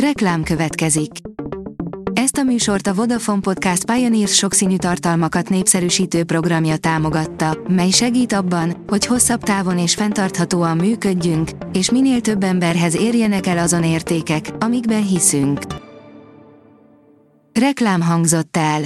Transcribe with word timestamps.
Reklám 0.00 0.42
következik. 0.42 1.10
Ezt 2.12 2.36
a 2.36 2.42
műsort 2.42 2.86
a 2.86 2.94
Vodafone 2.94 3.40
Podcast 3.40 3.84
Pioneers 3.84 4.34
sokszínű 4.34 4.76
tartalmakat 4.76 5.48
népszerűsítő 5.48 6.24
programja 6.24 6.76
támogatta, 6.76 7.58
mely 7.68 7.90
segít 7.90 8.32
abban, 8.32 8.84
hogy 8.86 9.06
hosszabb 9.06 9.42
távon 9.42 9.78
és 9.78 9.94
fenntarthatóan 9.94 10.76
működjünk, 10.76 11.50
és 11.72 11.90
minél 11.90 12.20
több 12.20 12.42
emberhez 12.42 12.96
érjenek 12.96 13.46
el 13.46 13.58
azon 13.58 13.84
értékek, 13.84 14.50
amikben 14.58 15.06
hiszünk. 15.06 15.60
Reklám 17.52 18.00
hangzott 18.00 18.56
el. 18.56 18.82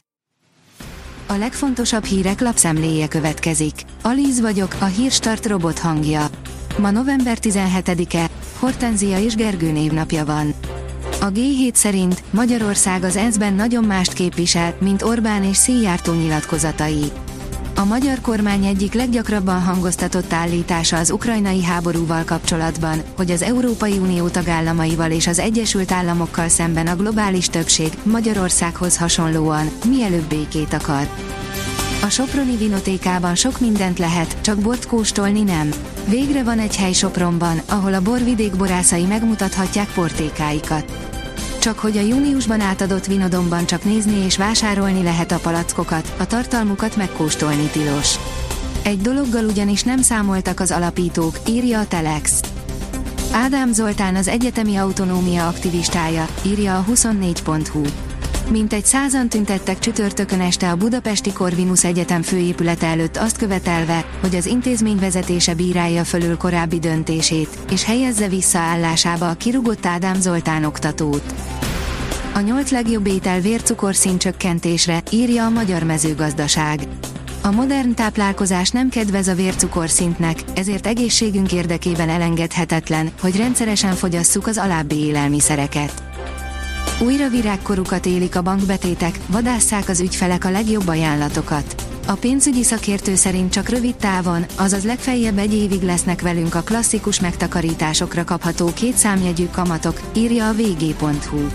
A 1.27 1.35
legfontosabb 1.35 2.05
hírek 2.05 2.41
lapszemléje 2.41 3.09
következik. 3.09 3.75
Alíz 4.03 4.41
vagyok, 4.41 4.77
a 4.81 4.85
hírstart 4.85 5.47
robot 5.47 5.79
hangja. 5.79 6.27
Ma 6.79 6.91
november 6.91 7.39
17-e, 7.41 8.31
Hortenzia 8.59 9.19
és 9.19 9.35
Gergő 9.35 9.71
névnapja 9.71 10.25
van. 10.25 10.55
A 11.21 11.33
G7 11.33 11.75
szerint 11.75 12.23
Magyarország 12.31 13.05
az 13.05 13.17
ENSZ-ben 13.17 13.55
nagyon 13.55 13.85
mást 13.85 14.13
képvisel, 14.13 14.75
mint 14.79 15.03
Orbán 15.03 15.45
és 15.45 15.57
Szijjártó 15.57 16.13
nyilatkozatai. 16.13 17.13
A 17.77 17.85
magyar 17.85 18.21
kormány 18.21 18.65
egyik 18.65 18.93
leggyakrabban 18.93 19.63
hangoztatott 19.63 20.33
állítása 20.33 20.97
az 20.97 21.11
ukrajnai 21.11 21.65
háborúval 21.65 22.25
kapcsolatban, 22.25 23.03
hogy 23.17 23.31
az 23.31 23.43
Európai 23.43 23.99
Unió 23.99 24.29
tagállamaival 24.29 25.11
és 25.11 25.27
az 25.27 25.39
Egyesült 25.39 25.93
Államokkal 25.93 26.49
szemben 26.49 26.87
a 26.87 26.97
globális 26.97 27.47
többség 27.47 27.93
Magyarországhoz 28.03 28.97
hasonlóan 28.97 29.71
mielőbb 29.89 30.29
békét 30.29 30.73
akar. 30.73 31.09
A 32.03 32.09
Soproni 32.09 32.57
Vinotékában 32.57 33.35
sok 33.35 33.61
mindent 33.61 33.99
lehet, 33.99 34.41
csak 34.41 34.59
bort 34.59 34.87
kóstolni 34.87 35.43
nem. 35.43 35.71
Végre 36.09 36.43
van 36.43 36.59
egy 36.59 36.77
hely 36.77 36.93
Sopronban, 36.93 37.61
ahol 37.69 37.95
a 37.95 38.03
borvidék 38.03 38.57
borászai 38.57 39.05
megmutathatják 39.05 39.93
portékáikat. 39.93 41.10
Csak 41.61 41.79
hogy 41.79 41.97
a 41.97 42.01
júniusban 42.01 42.61
átadott 42.61 43.07
vinodomban 43.07 43.67
csak 43.67 43.85
nézni 43.85 44.25
és 44.25 44.37
vásárolni 44.37 45.03
lehet 45.03 45.33
a 45.33 45.39
palackokat, 45.39 46.15
a 46.19 46.27
tartalmukat 46.27 46.97
megkóstolni 46.97 47.67
tilos. 47.67 48.15
Egy 48.83 49.01
dologgal 49.01 49.45
ugyanis 49.45 49.83
nem 49.83 50.03
számoltak 50.03 50.61
az 50.61 50.71
alapítók, 50.71 51.39
írja 51.49 51.81
a 51.81 51.87
Telex. 51.87 52.41
Ádám 53.33 53.73
Zoltán 53.73 54.17
az 54.17 54.29
egyetemi 54.29 54.77
autonómia 54.77 55.49
aktivistája, 55.49 56.27
írja 56.47 56.79
a 56.79 56.85
24.hu. 56.91 58.10
Mintegy 58.51 58.85
százan 58.85 59.29
tüntettek 59.29 59.79
csütörtökön 59.79 60.41
este 60.41 60.71
a 60.71 60.77
Budapesti 60.77 61.33
Corvinus 61.33 61.85
Egyetem 61.85 62.23
főépülete 62.23 62.87
előtt 62.87 63.17
azt 63.17 63.37
követelve, 63.37 64.05
hogy 64.21 64.35
az 64.35 64.47
intézmény 64.47 64.99
vezetése 64.99 65.55
bírálja 65.55 66.05
fölül 66.05 66.37
korábbi 66.37 66.79
döntését, 66.79 67.59
és 67.71 67.85
helyezze 67.85 68.29
vissza 68.29 68.59
állásába 68.59 69.29
a 69.29 69.35
kirugott 69.35 69.87
Ádám 69.87 70.21
Zoltán 70.21 70.65
oktatót. 70.65 71.35
A 72.35 72.41
nyolc 72.41 72.71
legjobb 72.71 73.07
étel 73.07 73.41
vércukorszín 73.41 74.19
csökkentésre, 74.19 75.03
írja 75.11 75.45
a 75.45 75.51
Magyar 75.51 75.83
Mezőgazdaság. 75.83 76.81
A 77.43 77.51
modern 77.51 77.95
táplálkozás 77.95 78.71
nem 78.71 78.89
kedvez 78.89 79.29
a 79.29 79.35
vércukorszintnek, 79.35 80.39
ezért 80.55 80.87
egészségünk 80.87 81.53
érdekében 81.53 82.09
elengedhetetlen, 82.09 83.11
hogy 83.21 83.37
rendszeresen 83.37 83.95
fogyasszuk 83.95 84.47
az 84.47 84.59
alábbi 84.59 84.97
élelmiszereket. 84.97 86.10
Újra 87.03 87.29
virágkorukat 87.29 88.07
élik 88.07 88.37
a 88.37 88.43
bankbetétek, 88.43 89.19
vadásszák 89.27 89.89
az 89.89 90.01
ügyfelek 90.01 90.45
a 90.45 90.51
legjobb 90.51 90.89
ajánlatokat. 90.89 91.75
A 92.07 92.13
pénzügyi 92.13 92.63
szakértő 92.63 93.15
szerint 93.15 93.53
csak 93.53 93.69
rövid 93.69 93.95
távon, 93.95 94.45
azaz 94.57 94.85
legfeljebb 94.85 95.39
egy 95.39 95.55
évig 95.55 95.83
lesznek 95.83 96.21
velünk 96.21 96.55
a 96.55 96.61
klasszikus 96.61 97.21
megtakarításokra 97.21 98.25
kapható 98.25 98.73
kétszámjegyű 98.75 99.47
kamatok, 99.47 100.01
írja 100.17 100.49
a 100.49 100.53
vg.hu. 100.53 101.47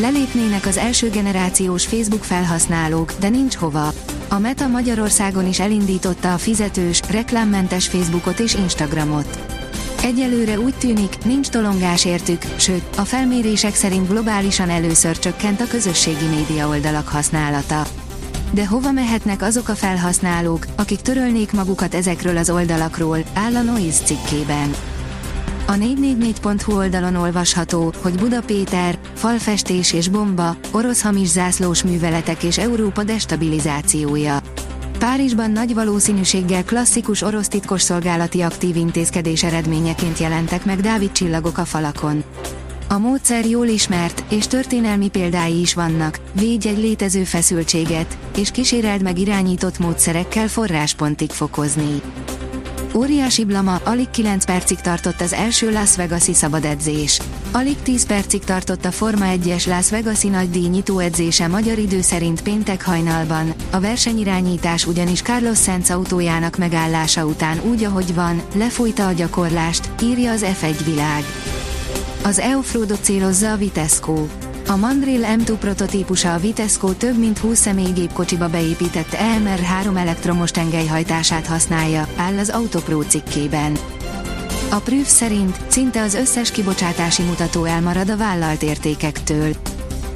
Lelépnének 0.00 0.66
az 0.66 0.76
első 0.76 1.10
generációs 1.10 1.86
Facebook 1.86 2.24
felhasználók, 2.24 3.12
de 3.20 3.28
nincs 3.28 3.54
hova. 3.54 3.92
A 4.28 4.38
Meta 4.38 4.66
Magyarországon 4.66 5.46
is 5.46 5.60
elindította 5.60 6.32
a 6.32 6.38
fizetős, 6.38 7.00
reklámmentes 7.10 7.88
Facebookot 7.88 8.38
és 8.38 8.54
Instagramot. 8.54 9.62
Egyelőre 10.04 10.58
úgy 10.58 10.74
tűnik, 10.74 11.24
nincs 11.24 11.48
tolongás 11.48 12.04
értük, 12.04 12.42
sőt, 12.56 12.82
a 12.96 13.04
felmérések 13.04 13.74
szerint 13.74 14.08
globálisan 14.08 14.70
először 14.70 15.18
csökkent 15.18 15.60
a 15.60 15.66
közösségi 15.66 16.24
média 16.24 16.68
oldalak 16.68 17.08
használata. 17.08 17.86
De 18.50 18.66
hova 18.66 18.92
mehetnek 18.92 19.42
azok 19.42 19.68
a 19.68 19.74
felhasználók, 19.74 20.66
akik 20.76 21.00
törölnék 21.00 21.52
magukat 21.52 21.94
ezekről 21.94 22.36
az 22.36 22.50
oldalakról, 22.50 23.18
áll 23.34 23.54
a 23.54 23.62
Noise 23.62 24.04
cikkében. 24.04 24.74
A 25.66 25.72
444.hu 25.72 26.76
oldalon 26.76 27.14
olvasható, 27.14 27.92
hogy 28.02 28.14
Buda 28.14 28.40
Péter, 28.40 28.98
falfestés 29.14 29.92
és 29.92 30.08
bomba, 30.08 30.56
orosz 30.70 31.02
hamis 31.02 31.28
zászlós 31.28 31.82
műveletek 31.82 32.42
és 32.42 32.58
Európa 32.58 33.04
destabilizációja. 33.04 34.38
Párizsban 35.04 35.50
nagy 35.50 35.74
valószínűséggel 35.74 36.64
klasszikus 36.64 37.22
orosz 37.22 37.48
titkosszolgálati 37.48 38.40
aktív 38.40 38.76
intézkedés 38.76 39.42
eredményeként 39.42 40.18
jelentek 40.18 40.64
meg 40.64 40.80
Dávid 40.80 41.12
csillagok 41.12 41.58
a 41.58 41.64
falakon. 41.64 42.24
A 42.88 42.98
módszer 42.98 43.46
jól 43.46 43.66
ismert, 43.66 44.24
és 44.32 44.46
történelmi 44.46 45.08
példái 45.08 45.60
is 45.60 45.74
vannak, 45.74 46.20
védj 46.32 46.68
egy 46.68 46.78
létező 46.78 47.24
feszültséget, 47.24 48.18
és 48.36 48.50
kíséreld 48.50 49.02
meg 49.02 49.18
irányított 49.18 49.78
módszerekkel 49.78 50.48
forráspontig 50.48 51.30
fokozni. 51.30 52.00
Óriási 52.96 53.44
blama, 53.44 53.80
alig 53.84 54.10
9 54.10 54.44
percig 54.44 54.80
tartott 54.80 55.20
az 55.20 55.32
első 55.32 55.72
Las 55.72 55.96
Vegas-i 55.96 56.34
szabad 56.34 56.64
edzés. 56.64 57.20
Alig 57.52 57.76
10 57.82 58.06
percig 58.06 58.44
tartott 58.44 58.84
a 58.84 58.90
Forma 58.90 59.24
1-es 59.28 59.66
Las 59.66 59.90
Vegas-i 59.90 60.28
nagydíj 60.28 60.68
nyitó 60.68 60.98
edzése 60.98 61.46
magyar 61.46 61.78
idő 61.78 62.00
szerint 62.00 62.42
péntek 62.42 62.84
hajnalban. 62.84 63.54
A 63.70 63.80
versenyirányítás 63.80 64.86
ugyanis 64.86 65.22
Carlos 65.22 65.58
Sainz 65.58 65.90
autójának 65.90 66.56
megállása 66.56 67.24
után 67.26 67.60
úgy 67.68 67.84
ahogy 67.84 68.14
van, 68.14 68.42
lefújta 68.54 69.06
a 69.06 69.12
gyakorlást, 69.12 69.90
írja 70.02 70.32
az 70.32 70.44
F1 70.60 70.80
világ. 70.84 71.22
Az 72.22 72.38
Eufrodot 72.38 73.02
célozza 73.04 73.52
a 73.52 73.56
Vitesco. 73.56 74.26
A 74.66 74.76
Mandrill 74.76 75.22
M2 75.22 75.56
prototípusa 75.60 76.34
a 76.34 76.38
Vitesco 76.38 76.92
több 76.92 77.18
mint 77.18 77.38
20 77.38 77.58
személygépkocsiba 77.58 78.48
beépített 78.48 79.16
EMR3 79.16 79.96
elektromos 79.96 80.50
tengelyhajtását 80.50 81.46
használja, 81.46 82.08
áll 82.16 82.38
az 82.38 82.48
Autopro 82.48 83.02
cikkében. 83.02 83.76
A 84.70 84.76
Prüf 84.76 85.06
szerint 85.06 85.56
szinte 85.68 86.02
az 86.02 86.14
összes 86.14 86.50
kibocsátási 86.50 87.22
mutató 87.22 87.64
elmarad 87.64 88.10
a 88.10 88.16
vállalt 88.16 88.62
értékektől. 88.62 89.54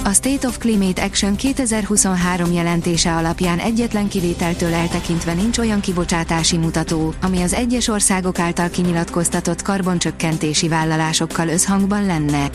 A 0.05 0.13
State 0.13 0.47
of 0.47 0.59
Climate 0.59 1.03
Action 1.03 1.37
2023 1.37 2.53
jelentése 2.53 3.17
alapján 3.17 3.59
egyetlen 3.59 4.09
kivételtől 4.09 4.75
eltekintve 4.75 5.35
nincs 5.35 5.59
olyan 5.59 5.81
kibocsátási 5.81 6.57
mutató, 6.57 7.15
ami 7.23 7.43
az 7.43 7.53
egyes 7.53 7.89
országok 7.89 8.39
által 8.39 8.69
kinyilatkoztatott 8.69 9.63
karboncsökkentési 9.63 10.69
vállalásokkal 10.69 11.49
összhangban 11.49 12.07
lenne. 12.07 12.51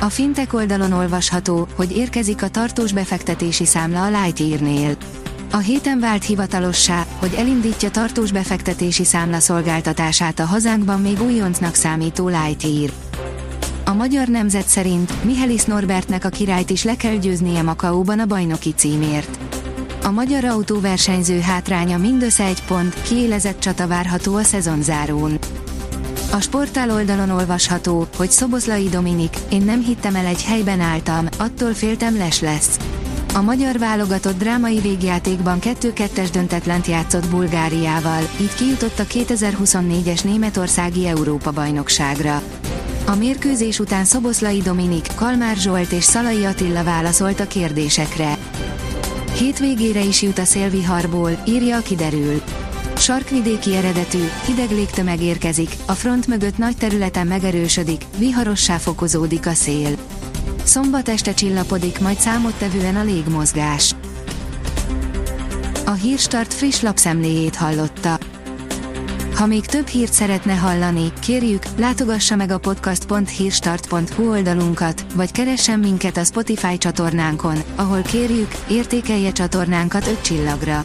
A 0.00 0.08
fintek 0.08 0.52
oldalon 0.52 0.92
olvasható, 0.92 1.68
hogy 1.74 1.96
érkezik 1.96 2.42
a 2.42 2.48
tartós 2.48 2.92
befektetési 2.92 3.64
számla 3.64 4.02
a 4.02 4.22
Lightyear-nél. 4.22 4.96
A 5.50 5.56
héten 5.56 6.00
vált 6.00 6.24
hivatalossá, 6.24 7.06
hogy 7.18 7.34
elindítja 7.36 7.90
tartós 7.90 8.32
befektetési 8.32 9.04
számla 9.04 9.40
szolgáltatását 9.40 10.40
a 10.40 10.44
hazánkban 10.44 11.00
még 11.00 11.22
újoncnak 11.22 11.74
számító 11.74 12.28
Lightyear. 12.28 12.90
A 13.84 13.94
magyar 13.94 14.28
nemzet 14.28 14.68
szerint 14.68 15.24
Mihelis 15.24 15.64
Norbertnek 15.64 16.24
a 16.24 16.28
királyt 16.28 16.70
is 16.70 16.84
le 16.84 16.96
kell 16.96 17.16
győznie 17.16 17.62
Makaóban 17.62 18.18
a 18.18 18.26
bajnoki 18.26 18.74
címért. 18.76 19.38
A 20.02 20.10
magyar 20.10 20.44
autóversenyző 20.44 21.40
hátránya 21.40 21.98
mindössze 21.98 22.44
egy 22.44 22.62
pont, 22.64 23.02
kiélezett 23.02 23.60
csata 23.60 23.86
várható 23.86 24.34
a 24.34 24.42
szezonzárón. 24.42 25.38
A 26.36 26.40
sportál 26.40 26.90
oldalon 26.90 27.30
olvasható, 27.30 28.06
hogy 28.16 28.30
Szoboszlai 28.30 28.88
Dominik, 28.88 29.36
én 29.50 29.62
nem 29.62 29.80
hittem 29.80 30.14
el 30.14 30.26
egy 30.26 30.44
helyben 30.44 30.80
álltam, 30.80 31.28
attól 31.38 31.74
féltem 31.74 32.16
les 32.16 32.40
lesz. 32.40 32.78
A 33.34 33.40
magyar 33.40 33.78
válogatott 33.78 34.38
drámai 34.38 34.80
végjátékban 34.80 35.58
2-2-es 35.60 36.28
döntetlent 36.32 36.86
játszott 36.86 37.28
Bulgáriával, 37.28 38.22
így 38.40 38.54
kijutott 38.54 38.98
a 38.98 39.04
2024-es 39.04 40.24
németországi 40.24 41.06
Európa-bajnokságra. 41.06 42.42
A 43.06 43.14
mérkőzés 43.14 43.78
után 43.78 44.04
Szoboszlai 44.04 44.58
Dominik, 44.58 45.06
Kalmár 45.14 45.56
Zsolt 45.56 45.92
és 45.92 46.04
Szalai 46.04 46.44
Attila 46.44 46.84
válaszolt 46.84 47.40
a 47.40 47.46
kérdésekre. 47.46 48.38
Hétvégére 49.38 50.00
is 50.00 50.22
jut 50.22 50.38
a 50.38 50.44
szélviharból, 50.44 51.42
írja 51.46 51.76
a 51.76 51.82
kiderül. 51.82 52.42
Sarkvidéki 52.94 53.74
eredetű, 53.74 54.24
hideg 54.46 54.70
légtömeg 54.70 55.22
érkezik, 55.22 55.76
a 55.86 55.92
front 55.92 56.26
mögött 56.26 56.58
nagy 56.58 56.76
területen 56.76 57.26
megerősödik, 57.26 58.04
viharossá 58.18 58.76
fokozódik 58.76 59.46
a 59.46 59.52
szél. 59.52 59.96
Szombat 60.64 61.08
este 61.08 61.34
csillapodik, 61.34 62.00
majd 62.00 62.18
számottevően 62.18 62.96
a 62.96 63.02
légmozgás. 63.02 63.94
A 65.84 65.92
Hírstart 65.92 66.54
friss 66.54 66.80
lapszemléjét 66.80 67.56
hallotta. 67.56 68.18
Ha 69.34 69.46
még 69.46 69.66
több 69.66 69.86
hírt 69.86 70.12
szeretne 70.12 70.52
hallani, 70.52 71.12
kérjük, 71.20 71.62
látogassa 71.78 72.36
meg 72.36 72.50
a 72.50 72.58
podcast.hírstart.hu 72.58 74.30
oldalunkat, 74.30 75.06
vagy 75.14 75.30
keressen 75.30 75.78
minket 75.78 76.16
a 76.16 76.24
Spotify 76.24 76.78
csatornánkon, 76.78 77.56
ahol 77.74 78.02
kérjük, 78.02 78.54
értékelje 78.68 79.32
csatornánkat 79.32 80.06
5 80.06 80.20
csillagra. 80.20 80.84